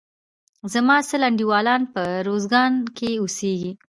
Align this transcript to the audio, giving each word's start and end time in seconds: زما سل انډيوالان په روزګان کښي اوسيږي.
زما 0.73 0.97
سل 1.09 1.21
انډيوالان 1.29 1.81
په 1.93 2.03
روزګان 2.27 2.71
کښي 2.97 3.11
اوسيږي. 3.21 3.71